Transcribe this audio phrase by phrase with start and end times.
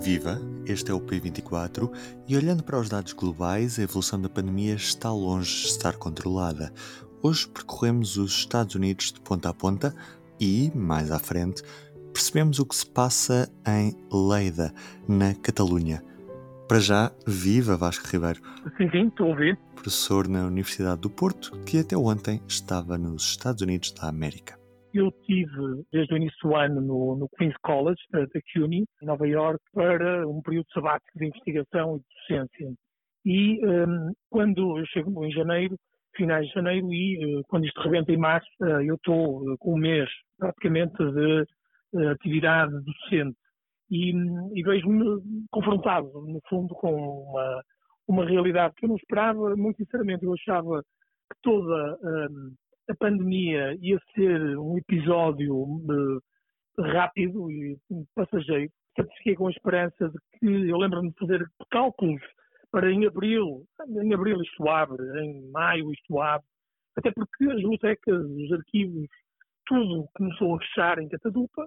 [0.00, 1.90] Viva, este é o P24
[2.28, 6.72] e olhando para os dados globais, a evolução da pandemia está longe de estar controlada.
[7.20, 9.92] Hoje percorremos os Estados Unidos de ponta a ponta
[10.38, 11.64] e, mais à frente,
[12.12, 14.72] percebemos o que se passa em Leida,
[15.08, 16.00] na Catalunha.
[16.68, 18.40] Para já, viva Vasco Ribeiro.
[18.76, 19.58] Sim, sim, estou a ouvir.
[19.74, 24.61] Professor na Universidade do Porto, que até ontem estava nos Estados Unidos da América.
[24.94, 29.26] Eu tive, desde o início do ano, no, no Queen's College, da CUNY, em Nova
[29.26, 32.04] York, para um período sabático de investigação e de
[32.38, 32.74] docência.
[33.24, 35.76] E um, quando eu chego em janeiro,
[36.14, 39.78] finais de janeiro, e uh, quando isto rebenta em março, uh, eu estou com um
[39.78, 43.36] mês praticamente de atividade docente.
[43.90, 47.62] E, hum, e vejo-me confrontado, no fundo, com uma,
[48.08, 50.24] uma realidade que eu não esperava, muito sinceramente.
[50.24, 52.54] Eu achava que toda um,
[52.92, 56.22] a pandemia ia ser um episódio uh,
[56.78, 57.78] rápido e
[58.14, 58.70] passageiro.
[58.94, 62.20] Sempre fiquei com a esperança de que, eu lembro-me de fazer cálculos
[62.70, 66.46] para em abril, em abril isto abre, em maio isto abre,
[66.96, 69.08] até porque as bibliotecas, os arquivos,
[69.66, 71.66] tudo começou a fechar em Catadupa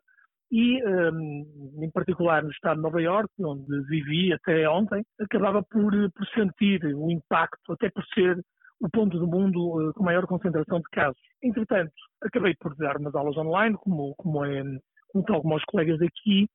[0.51, 5.91] e, um, em particular no estado de Nova Iorque, onde vivi até ontem, acabava por,
[6.11, 8.43] por sentir o impacto, até por ser
[8.81, 11.19] o ponto do mundo uh, com maior concentração de casos.
[11.41, 14.63] Entretanto, acabei por dar umas aulas online, como, como é
[15.09, 16.47] como como os colegas aqui,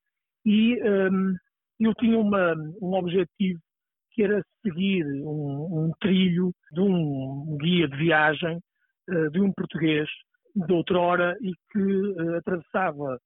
[0.45, 1.35] e um,
[1.79, 3.59] eu tinha uma, um objetivo
[4.11, 8.59] que era seguir um, um trilho de um guia de viagem
[9.09, 10.07] uh, de um português
[10.55, 13.19] de outrora e que uh, atravessava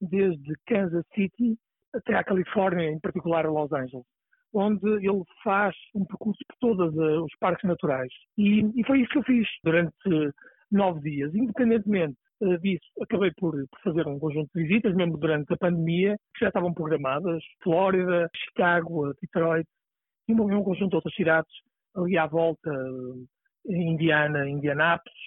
[0.00, 1.58] desde Kansas City
[1.94, 4.06] até à Califórnia, em particular a Los Angeles
[4.52, 8.12] onde ele faz um percurso por todos os parques naturais.
[8.36, 9.92] E, e, foi isso que eu fiz durante
[10.70, 11.34] nove dias.
[11.34, 16.40] Independentemente uh, disso, acabei por, fazer um conjunto de visitas, mesmo durante a pandemia, que
[16.40, 17.42] já estavam programadas.
[17.62, 19.66] Flórida, Chicago, Detroit,
[20.28, 21.52] e um, um conjunto de outras cidades
[21.96, 23.26] ali à volta, uh,
[23.66, 25.18] Indiana, Indianápolis,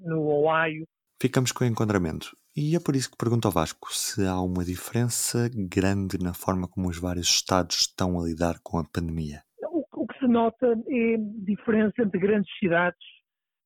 [0.00, 0.86] no Ohio.
[1.20, 2.30] Ficamos com o enquadramento.
[2.56, 6.66] E é por isso que pergunto ao Vasco se há uma diferença grande na forma
[6.66, 9.42] como os vários Estados estão a lidar com a pandemia.
[9.70, 12.98] O, que se nota é diferença entre grandes cidades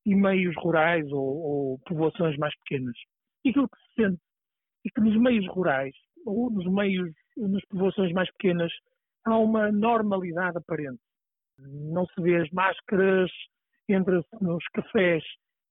[0.05, 2.95] e meios rurais ou, ou povoações mais pequenas.
[3.43, 4.21] E aquilo que se sente
[4.85, 8.71] é que nos meios rurais ou nos meios, nas povoações mais pequenas,
[9.25, 11.01] há uma normalidade aparente.
[11.59, 13.31] Não se vê as máscaras,
[13.89, 15.23] entra-se nos cafés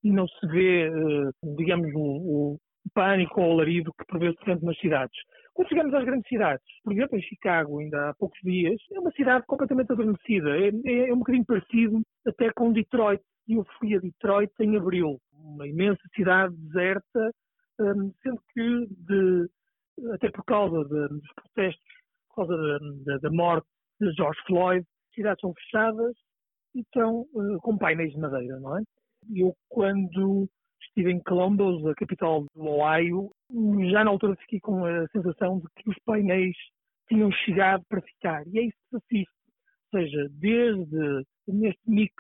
[0.03, 2.59] e não se vê, eh, digamos, o,
[2.95, 5.17] pânico ou alarido que por vezes se sente nas cidades.
[5.53, 9.13] Quando chegamos às grandes cidades, por exemplo, em Chicago, ainda há poucos dias, é uma
[9.13, 10.51] cidade completamente adormecida.
[10.59, 13.23] É, é, é um bocadinho parecido até com Detroit.
[13.49, 17.31] Eu fui a Detroit em abril, uma imensa cidade deserta,
[17.79, 19.49] um, sendo que, de,
[20.15, 21.85] até por causa de, dos protestos,
[22.29, 22.57] por causa
[23.05, 23.67] da, da morte
[24.01, 26.17] de George Floyd, as cidades são fechadas
[26.75, 28.83] e estão uh, com painéis de madeira, não é?
[29.33, 30.49] Eu, quando
[30.87, 33.31] estive em Columbus, a capital do Ohio,
[33.91, 36.57] já na altura fiquei com a sensação de que os painéis
[37.09, 38.47] tinham chegado para ficar.
[38.49, 39.35] E é isso que se assiste.
[39.93, 42.15] Ou seja, desde neste mix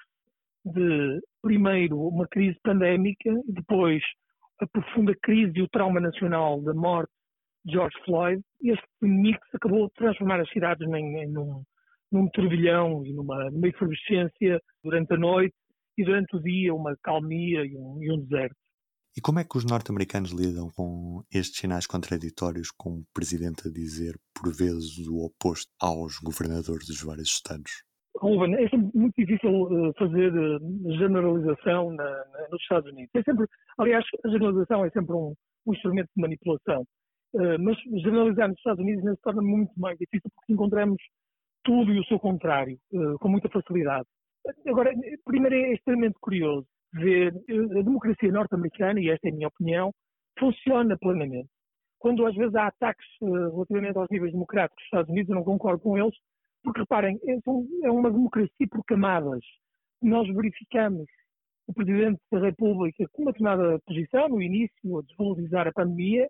[0.64, 4.02] de, primeiro, uma crise pandémica depois
[4.60, 7.12] a profunda crise e o trauma nacional da morte
[7.64, 11.62] de George Floyd, este mix acabou de transformar as cidades em, em num,
[12.12, 15.54] num turbilhão e numa, numa efervescência durante a noite
[15.96, 18.56] e durante o dia uma calmia e um, e um deserto.
[19.16, 23.70] E como é que os norte-americanos lidam com estes sinais contraditórios, com o presidente a
[23.70, 27.84] dizer, por vezes, o oposto aos governadores dos vários estados?
[28.16, 30.58] Ruben, é sempre muito difícil uh, fazer uh,
[30.98, 33.10] generalização na, na, nos Estados Unidos.
[33.14, 33.46] É sempre,
[33.78, 35.32] aliás, a generalização é sempre um,
[35.66, 36.82] um instrumento de manipulação.
[37.34, 41.00] Uh, mas generalizar nos Estados Unidos se torna muito mais difícil porque encontramos
[41.64, 42.78] tudo e o seu contrário,
[43.20, 44.06] com muita facilidade.
[44.66, 44.92] Agora,
[45.24, 49.92] primeiro é extremamente curioso ver a democracia norte-americana, e esta é a minha opinião,
[50.38, 51.48] funciona plenamente.
[51.98, 55.44] Quando às vezes há ataques uh, relativamente aos níveis democráticos dos Estados Unidos, eu não
[55.44, 56.14] concordo com eles,
[56.62, 57.38] porque reparem, é,
[57.86, 59.42] é uma democracia por camadas.
[60.02, 61.06] Nós verificamos
[61.66, 66.28] o Presidente da República com uma determinada posição no início, a desvalorizar a pandemia,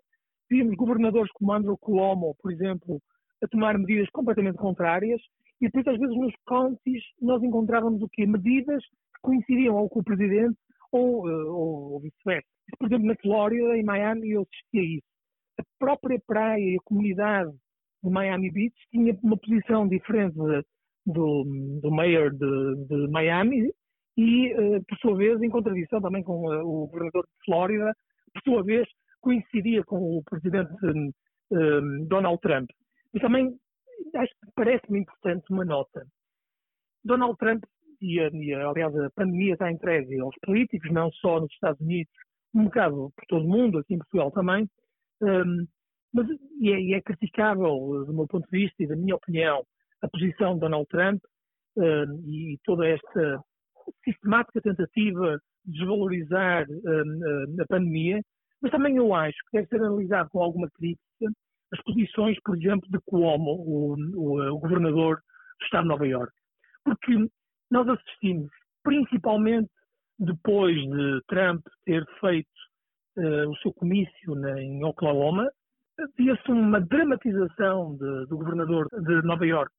[0.49, 3.01] vimos governadores como Andrew Cuomo, por exemplo,
[3.43, 5.21] a tomar medidas completamente contrárias,
[5.61, 8.25] e depois às vezes nos counties nós encontrávamos o quê?
[8.25, 10.57] Medidas que coincidiam ou com o Presidente
[10.91, 12.47] ou, eh, ou, ou vice-versa.
[12.77, 15.07] Por exemplo, na Flórida, em Miami, eu assistia a isso.
[15.59, 17.51] A própria praia e a comunidade
[18.03, 20.35] de Miami Beach tinha uma posição diferente
[21.05, 21.43] do,
[21.81, 23.71] do mayor de, de Miami
[24.17, 27.93] e, eh, por sua vez, em contradição também com eh, o governador de Flórida,
[28.33, 28.87] por sua vez,
[29.21, 30.71] coincidia com o presidente
[32.07, 32.69] Donald Trump.
[33.13, 33.57] E também
[34.15, 36.05] acho que parece-me importante uma nota.
[37.03, 37.63] Donald Trump,
[38.01, 42.11] e, e aliás a pandemia está entregue aos políticos, não só nos Estados Unidos,
[42.53, 44.69] um bocado por todo o mundo, aqui em Portugal também,
[45.21, 45.67] um,
[46.13, 46.27] mas
[46.61, 49.63] e é, e é, criticável, do meu ponto de vista e da minha opinião,
[50.01, 51.21] a posição de Donald Trump
[51.77, 53.39] um, e toda esta
[54.03, 58.21] sistemática tentativa de desvalorizar um, a pandemia,
[58.61, 61.31] mas também eu acho que deve ser analisado com alguma crítica
[61.75, 66.33] as posições, por exemplo, de Cuomo, o, o, o governador do Estado de Nova Iorque.
[66.83, 67.29] Porque
[67.69, 68.49] nós assistimos,
[68.83, 69.69] principalmente
[70.17, 72.47] depois de Trump ter feito
[73.17, 75.49] uh, o seu comício na, em Oklahoma,
[75.99, 79.75] havia-se uma dramatização de, do governador de Nova Iorque,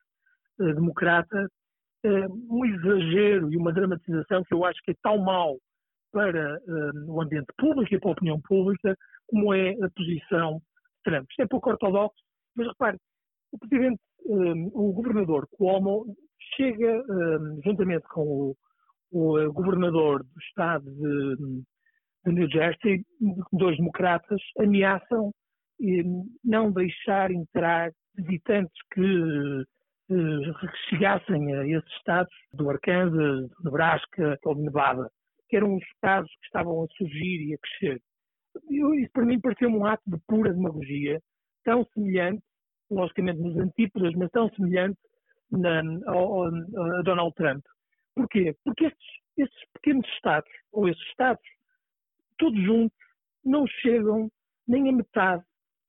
[0.60, 1.48] uh, democrata,
[2.04, 5.56] uh, um exagero e uma dramatização que eu acho que é tão mau
[6.12, 6.58] para
[7.08, 8.96] o ambiente público e para a opinião pública
[9.26, 10.62] como é a posição
[11.10, 11.26] Trump.
[11.30, 12.22] Isto é pouco ortodoxo,
[12.56, 12.98] mas repare,
[13.52, 16.04] o presidente, o governador Cuomo
[16.56, 17.02] chega,
[17.64, 18.56] juntamente com o
[19.10, 21.36] o eh, governador do estado de,
[22.24, 23.04] de New Jersey,
[23.52, 25.32] dois democratas, ameaçam
[26.42, 29.64] não deixar entrar visitantes que
[30.10, 35.10] eh, chegassem a esses estados do Arkansas, do Nebraska ou de Nevada,
[35.48, 38.02] que eram os estados que estavam a surgir e a crescer.
[38.70, 41.20] Isso para mim pareceu um ato de pura demagogia,
[41.64, 42.42] tão semelhante,
[42.90, 44.98] logicamente nos antípodas, mas tão semelhante
[45.50, 47.64] na, ao, a Donald Trump.
[48.14, 48.54] Porquê?
[48.64, 49.06] Porque estes,
[49.36, 51.42] estes pequenos Estados, ou esses Estados,
[52.38, 52.96] todos juntos,
[53.44, 54.30] não chegam
[54.66, 55.44] nem a metade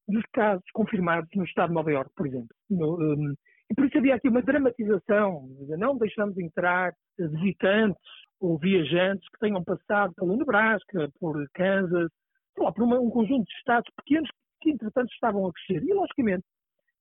[0.08, 2.50] dos casos confirmados no Estado de Nova Iorque, por exemplo.
[2.70, 3.34] No, um,
[3.70, 8.02] e por isso havia aqui uma dramatização, não deixamos entrar visitantes
[8.40, 12.10] ou viajantes que tenham passado pelo Nebraska, por Kansas,
[12.58, 14.30] por uma, um conjunto de estados pequenos
[14.62, 15.84] que, entretanto, estavam a crescer.
[15.84, 16.46] E, logicamente,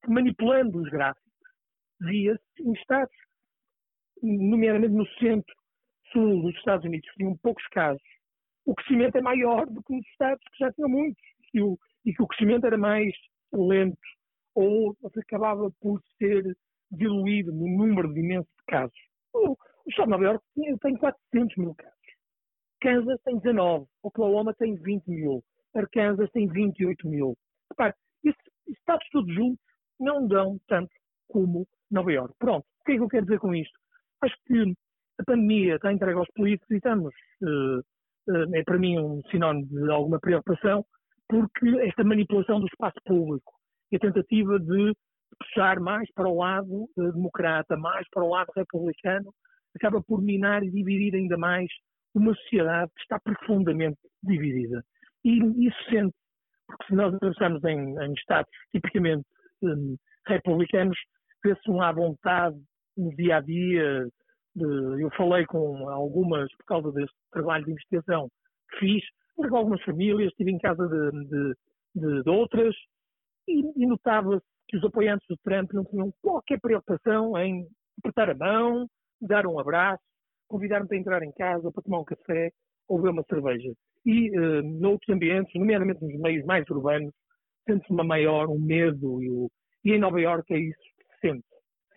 [0.07, 1.33] manipulando os gráficos,
[2.01, 3.15] via-se em estados
[4.23, 8.03] nomeadamente no centro-sul dos Estados Unidos, que tinham poucos casos,
[8.65, 11.23] o crescimento é maior do que nos Estados que já tinham muitos,
[11.55, 13.13] e, o, e que o crescimento era mais
[13.53, 13.99] lento,
[14.55, 16.57] ou acabava por ser
[16.91, 18.99] diluído no número de imensos casos.
[19.33, 19.57] O, o
[19.89, 21.96] Estado de Nova Iorque tem 400 mil casos.
[22.87, 25.43] Kansas tem 19, Oklahoma tem 20 mil,
[25.75, 27.37] Arkansas tem 28 mil.
[27.69, 27.93] Repare,
[28.23, 29.59] esses estados todos juntos
[29.99, 30.93] não dão tanto
[31.27, 32.37] como Nova Iorque.
[32.39, 33.77] Pronto, o que é que eu quero dizer com isto?
[34.23, 34.73] Acho que
[35.19, 37.13] a pandemia está entregue aos políticos e estamos,
[37.43, 40.87] uh, uh, é para mim um sinónimo de alguma preocupação,
[41.29, 43.53] porque esta manipulação do espaço público
[43.91, 44.95] e a tentativa de
[45.41, 49.35] puxar mais para o lado uh, democrata, mais para o lado republicano,
[49.75, 51.67] acaba por minar e dividir ainda mais
[52.19, 54.83] uma sociedade está profundamente dividida.
[55.25, 56.15] E isso sente,
[56.67, 59.25] porque se nós pensamos em, em Estados tipicamente
[59.63, 59.97] um,
[60.27, 60.99] republicanos,
[61.45, 62.57] vê-se uma vontade
[62.97, 64.09] no dia a dia.
[64.57, 68.29] eu falei com algumas, por causa deste trabalho de investigação
[68.71, 69.05] que fiz,
[69.35, 71.55] com algumas famílias, estive em casa de, de,
[71.95, 72.75] de, de outras,
[73.47, 77.67] e, e notava-se que os apoiantes do Trump não tinham qualquer preocupação em
[77.99, 78.89] apertar a mão,
[79.21, 80.03] dar um abraço,
[80.49, 82.51] convidar-me para entrar em casa para tomar um café
[82.89, 83.73] ou beber uma cerveja.
[84.05, 87.13] E uh, noutros ambientes, nomeadamente nos meios mais urbanos,
[87.67, 89.51] sente-se uma maior, um medo, e, o,
[89.85, 91.47] e em Nova Iorque é isso que se sente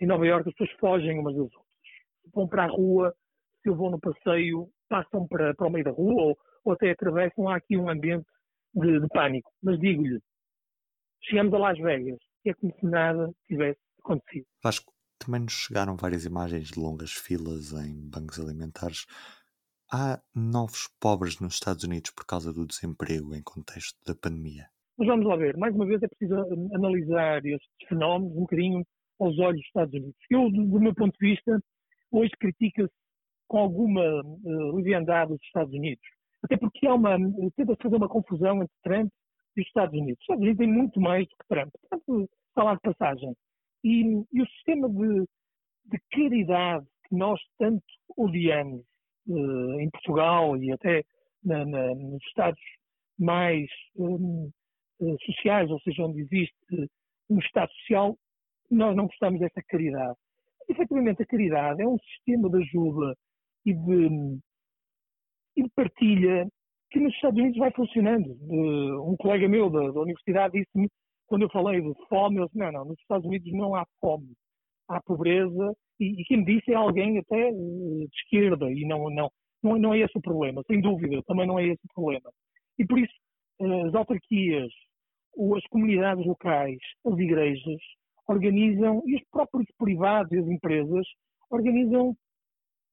[0.01, 1.61] em Nova Iorque as pessoas fogem umas das outras.
[2.33, 3.13] Vão para a rua,
[3.61, 6.91] se eu vou no passeio, passam para, para o meio da rua ou, ou até
[6.91, 7.49] atravessam.
[7.49, 8.27] Há aqui um ambiente
[8.73, 9.51] de, de pânico.
[9.61, 10.19] Mas digo-lhe,
[11.23, 14.45] chegamos a Las Vegas e é como se nada tivesse acontecido.
[14.63, 19.05] Vasco, também nos chegaram várias imagens de longas filas em bancos alimentares.
[19.91, 24.67] Há novos pobres nos Estados Unidos por causa do desemprego em contexto da pandemia?
[24.97, 26.35] Mas vamos lá ver, mais uma vez é preciso
[26.73, 28.85] analisar estes fenómenos um bocadinho
[29.19, 30.15] aos olhos dos Estados Unidos.
[30.29, 31.59] Eu, do meu ponto de vista,
[32.11, 32.93] hoje critica-se
[33.47, 36.03] com alguma uh, leviandade os Estados Unidos.
[36.43, 37.17] Até porque há uma,
[37.55, 39.11] tenta-se fazer uma confusão entre Trump
[39.57, 40.19] e os Estados Unidos.
[40.19, 41.69] Os Estados Unidos têm muito mais do que Trump.
[41.81, 43.33] Portanto, falar de passagem.
[43.83, 45.25] E, e o sistema de,
[45.85, 47.83] de, caridade que nós tanto
[48.17, 48.85] odiamos
[49.27, 51.03] uh, em Portugal e até
[51.43, 52.61] na, na, nos Estados
[53.17, 54.51] mais um,
[54.99, 56.89] uh, sociais, ou seja, onde existe
[57.29, 58.17] um Estado social,
[58.69, 60.17] nós não gostamos dessa caridade.
[60.67, 63.15] Efetivamente, a caridade é um sistema de ajuda
[63.65, 64.39] e de,
[65.57, 66.47] e de partilha
[66.91, 68.37] que nos Estados Unidos vai funcionando.
[68.49, 70.89] Um colega meu da, da universidade disse-me,
[71.29, 74.33] quando eu falei de fome, ele disse, não, não, nos Estados Unidos não há fome,
[74.89, 79.31] há pobreza, e, e quem me disse é alguém até de esquerda, e não, não,
[79.63, 82.31] não, não é esse o problema, sem dúvida, também não é esse o problema.
[82.79, 83.13] E por isso,
[83.61, 84.71] as autarquias,
[85.55, 87.81] as comunidades locais, as igrejas,
[88.27, 91.05] organizam, e os próprios privados e as empresas
[91.51, 92.15] organizam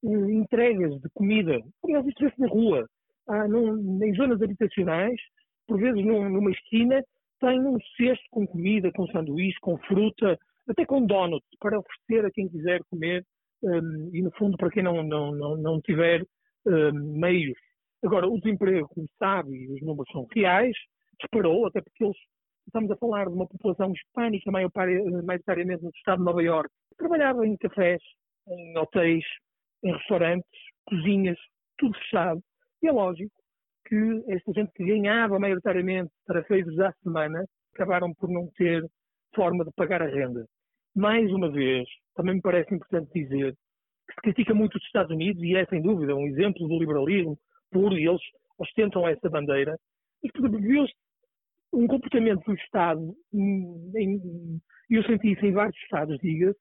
[0.05, 1.59] eh, entregas de comida.
[1.85, 2.87] Aliás, isto vê-se na rua,
[3.29, 5.21] ah, num, em zonas habitacionais,
[5.67, 7.03] por vezes num, numa esquina,
[7.47, 10.37] tem um cesto com comida, com sanduíche, com fruta,
[10.69, 13.25] até com donuts, para oferecer a quem quiser comer
[13.63, 16.27] um, e, no fundo, para quem não, não, não, não tiver
[16.67, 17.57] um, meios.
[18.05, 20.77] Agora, o desemprego, como sabe, os números são reais,
[21.21, 22.17] disparou, até porque eles,
[22.67, 27.57] estamos a falar de uma população hispânica, maioritariamente no estado de Nova Iorque, trabalhava em
[27.57, 28.03] cafés,
[28.49, 29.25] em hotéis,
[29.85, 31.39] em restaurantes, cozinhas,
[31.79, 32.43] tudo fechado.
[32.83, 33.33] E é lógico
[33.87, 38.85] que esta gente que ganhava maioritariamente para feitos à semana acabaram por não ter
[39.35, 40.47] forma de pagar a renda.
[40.95, 43.55] Mais uma vez, também me parece importante dizer
[44.09, 47.39] que se critica muito os Estados Unidos e é sem dúvida um exemplo do liberalismo
[47.71, 48.23] puro e eles
[48.59, 49.77] ostentam essa bandeira
[50.23, 50.95] e que viu-se
[51.73, 56.59] um comportamento do Estado, e eu senti isso em vários Estados, diga-se,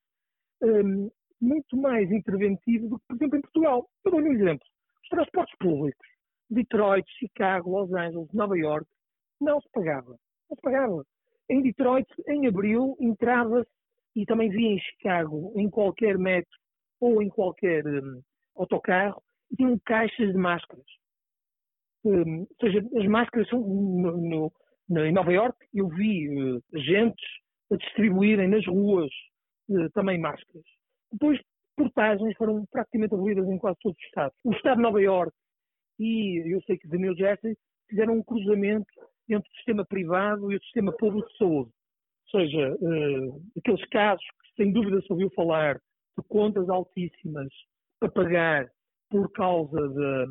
[0.61, 3.89] um, muito mais interventivo do que, por exemplo, em Portugal.
[4.03, 4.65] Eu dou-lhe um exemplo.
[5.03, 6.07] Os transportes públicos,
[6.49, 8.87] Detroit, Chicago, Los Angeles, Nova York,
[9.41, 10.15] não se pagava.
[10.49, 11.05] Não se pagava.
[11.49, 13.69] Em Detroit, em abril, entrava-se,
[14.15, 16.57] e também via em Chicago, em qualquer metro
[17.01, 18.21] ou em qualquer um,
[18.55, 19.21] autocarro,
[19.55, 20.85] tinham caixas de máscaras.
[22.05, 24.51] Um, ou seja, as máscaras são no,
[24.87, 27.25] no, em Nova York, eu vi uh, agentes
[27.71, 29.11] a distribuírem nas ruas
[29.69, 30.63] uh, também máscaras.
[31.11, 31.39] Depois,
[31.75, 34.37] portagens foram praticamente abolidas em quase todos os estados.
[34.43, 35.33] O estado de Nova York
[35.99, 37.15] e eu sei que de New
[37.89, 38.87] fizeram um cruzamento
[39.29, 41.71] entre o sistema privado e o sistema público de saúde.
[42.33, 47.49] Ou seja, uh, aqueles casos que sem dúvida se ouviu falar de contas altíssimas
[48.01, 48.69] a pagar
[49.09, 50.25] por causa de,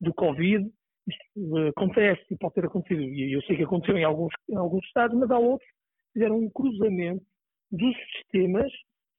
[0.00, 0.70] do Covid,
[1.08, 4.56] isto uh, acontece e pode ter acontecido, e eu sei que aconteceu em alguns, em
[4.56, 7.24] alguns estados, mas há outros que fizeram um cruzamento
[7.70, 8.70] dos sistemas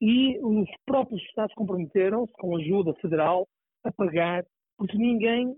[0.01, 3.47] e os próprios estados comprometeram-se, com ajuda federal,
[3.83, 4.45] a pagar,
[4.77, 5.55] porque ninguém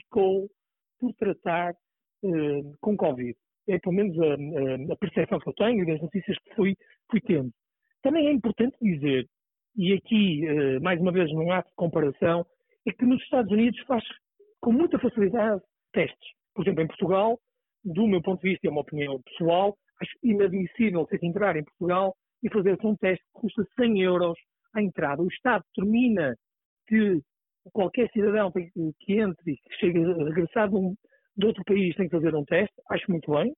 [0.00, 0.48] ficou
[0.98, 1.74] por tratar
[2.22, 3.36] uh, com Covid.
[3.68, 6.76] É pelo menos a, a, percepção que eu tenho e das notícias que fui,
[7.10, 7.50] fui tendo.
[8.02, 9.26] Também é importante dizer,
[9.76, 12.46] e aqui, uh, mais uma vez, não há comparação,
[12.86, 14.04] é que nos Estados Unidos faz
[14.60, 15.60] com muita facilidade
[15.92, 16.30] testes.
[16.54, 17.38] Por exemplo, em Portugal,
[17.84, 21.64] do meu ponto de vista, é uma opinião pessoal, acho inadmissível ter que entrar em
[21.64, 24.38] Portugal e fazer um teste que custa 100 euros
[24.74, 25.22] à entrada.
[25.22, 26.36] O Estado termina
[26.86, 27.20] que
[27.72, 28.70] qualquer cidadão que,
[29.08, 30.94] entre e que chegue a regressar de, um,
[31.36, 33.54] de, outro país tem que fazer um teste, acho muito bem.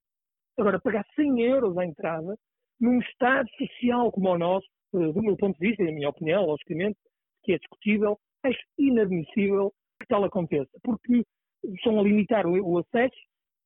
[0.58, 2.36] Agora, pagar 100 euros à entrada,
[2.80, 6.08] num Estado social como o nosso, eh, do meu ponto de vista, e da minha
[6.08, 6.98] opinião, logicamente,
[7.44, 11.24] que é discutível, acho inadmissível que tal aconteça, porque
[11.64, 13.16] estão a limitar o, o acesso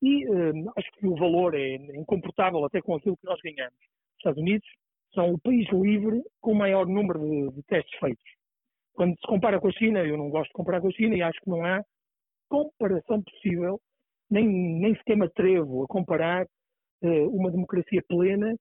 [0.02, 3.78] e uh, acho que o valor é incomportável até com aquilo que nós ganhamos.
[3.78, 4.68] Os Estados Unidos
[5.14, 8.24] são o país livre com o maior número de, de testes feitos.
[8.94, 11.22] Quando se compara com a China, eu não gosto de comparar com a China e
[11.22, 11.82] acho que não há
[12.48, 13.80] comparação possível,
[14.30, 18.54] nem, nem sequer me atrevo a comparar uh, uma democracia plena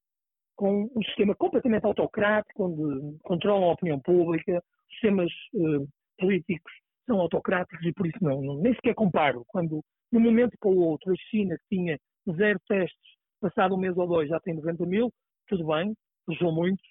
[0.56, 5.86] com um sistema completamente autocrático, onde controlam a opinião pública, sistemas uh,
[6.18, 6.72] políticos
[7.06, 9.44] são autocráticos e por isso não, não, nem sequer comparo.
[9.48, 11.98] Quando, de um momento para o outro, a China, tinha
[12.36, 15.12] zero testes, passado um mês ou dois já tem 90 mil,
[15.48, 15.94] tudo bem,
[16.28, 16.86] usou muitos,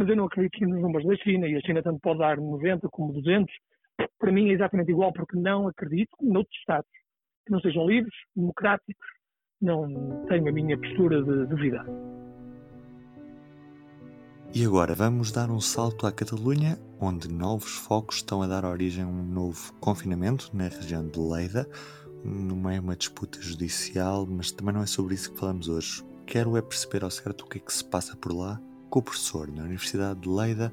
[0.00, 2.88] mas eu não acredito nos números da China e a China tanto pode dar 90
[2.88, 3.54] como 200.
[4.18, 6.88] Para mim é exatamente igual, porque não acredito noutros Estados
[7.44, 9.06] que não sejam livres, democráticos,
[9.60, 11.84] não tenho a minha postura de duvidar.
[14.54, 19.04] E agora vamos dar um salto à Catalunha, onde novos focos estão a dar origem
[19.04, 21.68] a um novo confinamento na região de Leida.
[22.24, 26.02] Não é uma disputa judicial, mas também não é sobre isso que falamos hoje.
[26.26, 28.58] Quero é perceber ao certo o que é que se passa por lá
[28.90, 30.72] com o professor na Universidade de Leida,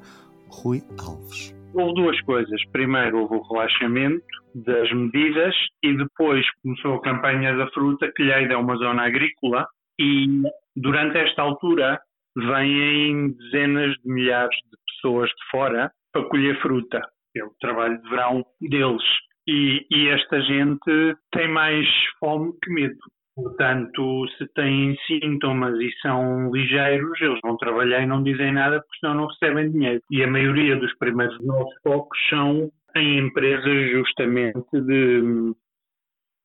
[0.49, 1.55] Rui Alves.
[1.73, 2.59] Houve duas coisas.
[2.71, 8.55] Primeiro, houve o relaxamento das medidas e depois começou a campanha da fruta, que Lleida
[8.55, 9.67] é uma zona agrícola
[9.99, 10.41] e
[10.75, 11.99] durante esta altura
[12.35, 17.01] vêm dezenas de milhares de pessoas de fora para colher fruta.
[17.35, 19.03] É o trabalho de verão deles.
[19.47, 21.87] E, e esta gente tem mais
[22.19, 22.97] fome que medo.
[23.37, 28.97] Portanto, se têm sintomas e são ligeiros, eles vão trabalhar e não dizem nada porque
[28.99, 30.01] senão não recebem dinheiro.
[30.09, 35.53] E a maioria dos primeiros novos focos são em empresas justamente de,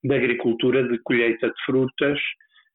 [0.04, 2.18] de agricultura, de colheita de frutas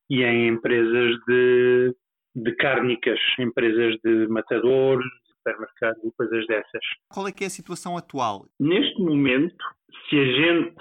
[0.09, 1.95] e em empresas de,
[2.37, 6.81] de cárnicas, empresas de matadores, supermercados e coisas dessas.
[7.13, 8.47] Qual é que é a situação atual?
[8.59, 9.63] Neste momento,
[10.09, 10.75] se a gente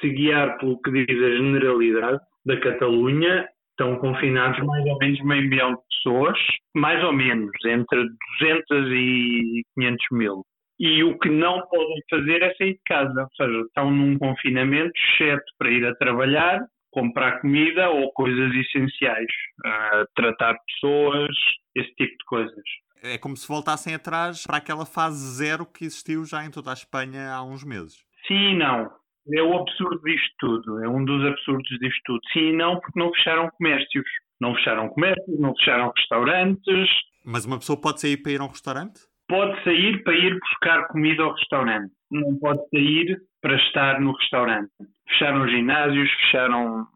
[0.00, 5.48] se guiar pelo que diz a generalidade, da Catalunha, Estão confinados mais ou menos meio
[5.48, 6.36] milhão de pessoas,
[6.74, 8.08] mais ou menos, entre
[8.40, 10.42] 200 e 500 mil.
[10.80, 14.90] E o que não podem fazer é sair de casa, ou seja, estão num confinamento,
[14.96, 19.30] exceto para ir a trabalhar, comprar comida ou coisas essenciais,
[19.64, 21.36] uh, tratar pessoas,
[21.76, 22.64] esse tipo de coisas.
[23.00, 26.74] É como se voltassem atrás para aquela fase zero que existiu já em toda a
[26.74, 28.04] Espanha há uns meses.
[28.26, 28.90] Sim e não.
[29.34, 30.82] É o absurdo disto tudo.
[30.82, 32.20] É um dos absurdos disto tudo.
[32.32, 34.06] Sim e não, porque não fecharam comércios.
[34.40, 36.88] Não fecharam comércios, não fecharam restaurantes.
[37.24, 39.00] Mas uma pessoa pode sair para ir a um restaurante?
[39.28, 41.92] Pode sair para ir buscar comida ao restaurante.
[42.10, 44.70] Não pode sair para estar no restaurante.
[45.08, 46.86] Fecharam ginásios, fecharam.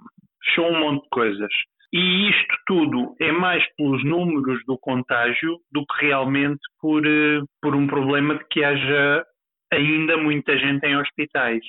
[0.45, 1.53] fechou um monte de coisas.
[1.93, 7.75] E isto tudo é mais pelos números do contágio do que realmente por, eh, por
[7.75, 9.27] um problema de que haja
[9.71, 11.63] ainda muita gente em hospitais.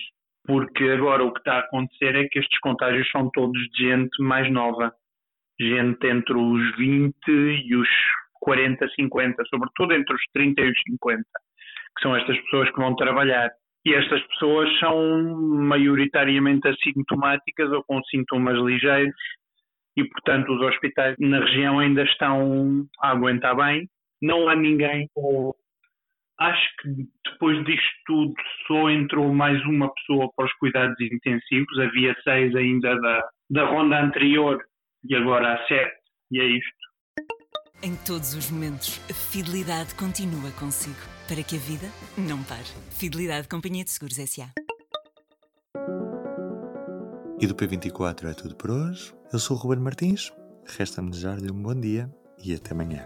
[0.45, 4.21] Porque agora o que está a acontecer é que estes contágios são todos de gente
[4.21, 4.93] mais nova.
[5.59, 7.87] Gente entre os 20 e os
[8.41, 11.23] 40, 50, sobretudo entre os 30 e os 50,
[11.95, 13.49] que são estas pessoas que vão trabalhar.
[13.85, 15.23] E estas pessoas são
[15.61, 19.13] maioritariamente assintomáticas ou com sintomas ligeiros
[19.95, 23.87] e, portanto, os hospitais na região ainda estão a aguentar bem.
[24.21, 25.55] Não há ninguém, ou
[26.39, 28.33] acho que depois disto tudo
[28.67, 31.79] só entrou mais uma pessoa para os cuidados intensivos.
[31.79, 34.63] Havia seis ainda da, da ronda anterior
[35.03, 35.95] e agora há sete,
[36.31, 36.83] e é isto.
[37.83, 40.95] Em todos os momentos, a fidelidade continua consigo,
[41.27, 41.87] para que a vida
[42.17, 42.63] não pare.
[42.91, 44.47] Fidelidade Companhia de Seguros S.A.
[47.41, 49.13] E do P24 é tudo por hoje.
[49.33, 50.31] Eu sou o Ruben Martins.
[50.77, 52.09] Resta-me desejar-lhe um bom dia
[52.41, 53.05] e até amanhã.